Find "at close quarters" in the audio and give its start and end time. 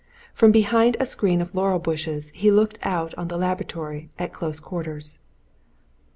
4.17-5.19